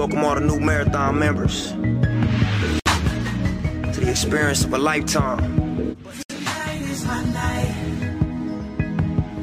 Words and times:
welcome 0.00 0.24
all 0.24 0.34
the 0.34 0.40
new 0.40 0.58
marathon 0.58 1.18
members 1.18 1.72
to 3.92 4.00
the 4.00 4.08
experience 4.08 4.64
of 4.64 4.72
a 4.72 4.78
lifetime. 4.78 5.94
Tonight 6.26 6.80
is 6.88 7.04
my 7.04 7.22
night. 7.24 7.74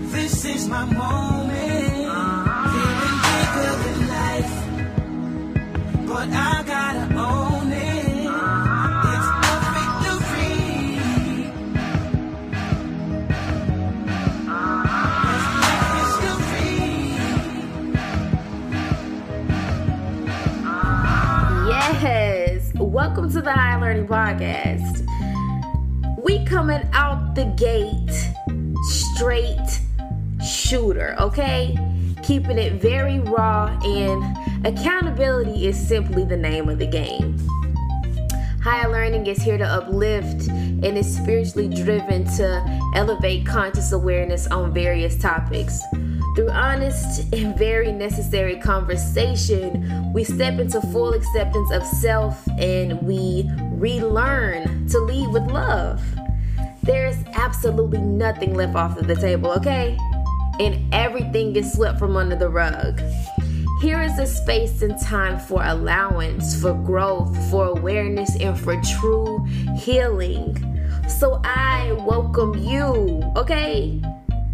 This 0.10 0.46
is 0.46 0.68
my 0.68 0.84
moment. 0.86 2.08
Uh-huh. 2.08 2.70
Feeling 2.74 3.20
bigger 3.28 3.74
than 3.84 4.00
life. 4.18 4.56
But 6.08 6.30
I 6.34 6.57
Yes. 21.88 22.74
Welcome 22.76 23.32
to 23.32 23.42
the 23.42 23.54
Higher 23.54 23.80
Learning 23.80 24.08
Podcast. 24.08 25.08
We 26.22 26.44
coming 26.44 26.82
out 26.92 27.34
the 27.34 27.46
gate 27.46 28.12
straight 28.84 29.80
shooter, 30.46 31.16
okay? 31.18 31.78
Keeping 32.24 32.58
it 32.58 32.74
very 32.74 33.20
raw 33.22 33.68
and 33.86 34.68
accountability 34.68 35.66
is 35.66 35.80
simply 35.88 36.26
the 36.26 36.36
name 36.36 36.68
of 36.68 36.78
the 36.78 36.88
game. 36.88 37.38
Higher 38.62 38.92
Learning 38.92 39.26
is 39.26 39.42
here 39.42 39.58
to 39.58 39.66
uplift 39.66 40.50
and 40.50 40.98
is 40.98 41.16
spiritually 41.16 41.70
driven 41.70 42.26
to 42.36 42.82
elevate 42.96 43.46
conscious 43.46 43.94
awareness 43.94 44.46
on 44.48 44.74
various 44.74 45.18
topics. 45.18 45.82
Through 46.38 46.52
honest 46.52 47.34
and 47.34 47.58
very 47.58 47.92
necessary 47.92 48.58
conversation, 48.58 50.14
we 50.14 50.24
step 50.24 50.60
into 50.60 50.80
full 50.80 51.16
acceptance 51.16 51.72
of 51.72 51.84
self 51.84 52.48
and 52.60 53.02
we 53.02 53.50
relearn 53.72 54.88
to 54.90 55.00
lead 55.00 55.30
with 55.34 55.50
love. 55.50 56.00
There's 56.84 57.18
absolutely 57.34 58.02
nothing 58.02 58.54
left 58.54 58.76
off 58.76 59.00
of 59.00 59.08
the 59.08 59.16
table, 59.16 59.52
okay? 59.54 59.98
And 60.60 60.94
everything 60.94 61.54
gets 61.54 61.74
swept 61.74 61.98
from 61.98 62.16
under 62.16 62.36
the 62.36 62.50
rug. 62.50 63.02
Here 63.82 64.04
is 64.04 64.20
a 64.20 64.28
space 64.28 64.84
and 64.84 64.96
time 65.02 65.40
for 65.40 65.64
allowance, 65.66 66.62
for 66.62 66.76
growth, 66.76 67.36
for 67.50 67.66
awareness, 67.66 68.36
and 68.40 68.56
for 68.60 68.80
true 69.00 69.44
healing. 69.76 70.56
So 71.08 71.42
I 71.44 71.94
welcome 71.94 72.54
you, 72.54 73.24
okay? 73.36 74.04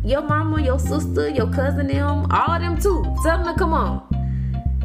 Your 0.03 0.21
mama, 0.21 0.61
your 0.61 0.79
sister, 0.79 1.29
your 1.29 1.47
cousin, 1.53 1.87
them, 1.87 2.27
all 2.29 2.59
them 2.59 2.79
too. 2.79 3.03
Tell 3.23 3.37
them 3.37 3.53
to 3.53 3.53
come 3.57 3.73
on. 3.73 4.05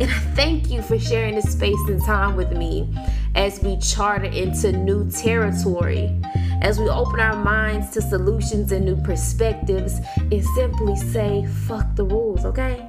And 0.01 0.09
I 0.09 0.19
thank 0.37 0.71
you 0.71 0.81
for 0.81 0.97
sharing 0.97 1.35
this 1.35 1.51
space 1.53 1.81
and 1.89 2.01
time 2.05 2.37
with 2.37 2.53
me 2.53 2.97
as 3.35 3.61
we 3.61 3.77
charter 3.79 4.27
into 4.27 4.71
new 4.71 5.11
territory, 5.11 6.15
as 6.63 6.79
we 6.79 6.89
open 6.89 7.19
our 7.19 7.35
minds 7.35 7.91
to 7.91 8.01
solutions 8.01 8.71
and 8.71 8.85
new 8.85 8.97
perspectives, 9.03 9.99
and 10.19 10.45
simply 10.55 10.95
say, 10.95 11.47
fuck 11.67 11.97
the 11.97 12.05
rules, 12.05 12.45
okay? 12.45 12.87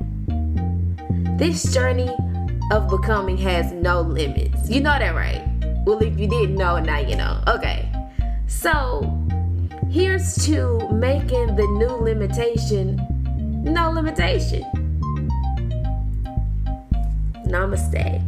This 1.37 1.73
journey 1.73 2.15
of 2.71 2.89
becoming 2.89 3.37
has 3.37 3.71
no 3.71 4.01
limits. 4.01 4.69
You 4.69 4.81
know 4.81 4.99
that, 4.99 5.15
right? 5.15 5.43
Well, 5.85 5.97
if 6.03 6.19
you 6.19 6.27
didn't 6.27 6.55
know, 6.55 6.77
now 6.77 6.99
you 6.99 7.15
know. 7.15 7.41
Okay. 7.47 7.91
So, 8.45 9.01
here's 9.89 10.35
to 10.45 10.87
making 10.91 11.55
the 11.55 11.67
new 11.79 11.95
limitation 12.03 12.99
no 13.63 13.91
limitation. 13.91 14.63
Namaste 17.45 18.21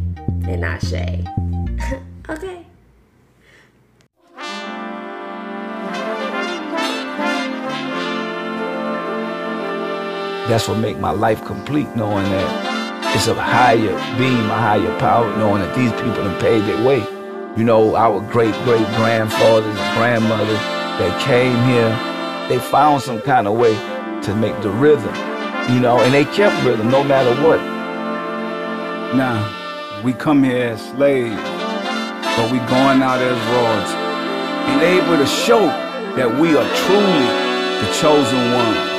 and 0.46 0.64
Ashe. 0.64 0.92
okay. 2.28 2.66
That's 10.48 10.68
what 10.68 10.78
make 10.78 10.98
my 10.98 11.12
life 11.12 11.42
complete, 11.46 11.88
knowing 11.96 12.24
that 12.24 13.16
it's 13.16 13.26
a 13.26 13.34
higher 13.34 13.78
being, 14.18 14.36
a 14.36 14.54
higher 14.54 14.98
power, 14.98 15.34
knowing 15.38 15.62
that 15.62 15.74
these 15.74 15.92
people 15.92 16.28
have 16.28 16.40
paved 16.40 16.66
their 16.66 16.84
way. 16.84 16.98
You 17.56 17.64
know, 17.64 17.96
our 17.96 18.20
great 18.30 18.54
great 18.64 18.86
grandfathers 18.96 19.64
and 19.64 19.96
grandmothers 19.96 20.81
that 20.98 21.20
came 21.22 21.56
here, 21.66 21.90
they 22.48 22.58
found 22.58 23.02
some 23.02 23.20
kind 23.20 23.46
of 23.46 23.56
way 23.56 23.74
to 24.22 24.34
make 24.34 24.60
the 24.62 24.70
rhythm, 24.70 25.14
you 25.72 25.80
know, 25.80 25.98
and 26.00 26.12
they 26.12 26.24
kept 26.24 26.54
rhythm 26.64 26.90
no 26.90 27.02
matter 27.02 27.34
what. 27.42 27.60
Now, 29.16 30.00
we 30.04 30.12
come 30.12 30.42
here 30.42 30.70
as 30.70 30.90
slaves, 30.90 31.40
but 32.36 32.50
we 32.50 32.58
going 32.68 33.02
out 33.02 33.20
as 33.20 33.38
royalty 33.52 34.02
and 34.70 34.82
able 34.82 35.16
to 35.16 35.26
show 35.26 35.66
that 36.16 36.28
we 36.40 36.56
are 36.56 36.68
truly 36.84 37.26
the 37.80 37.92
chosen 38.00 38.52
one. 38.52 38.91